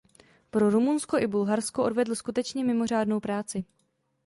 [0.53, 3.65] Pro Rumunsko i Bulharsko odvedl skutečně mimořádnou práci.